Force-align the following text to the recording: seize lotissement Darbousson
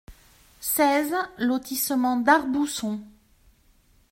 seize 0.59 1.13
lotissement 1.37 2.17
Darbousson 2.21 3.01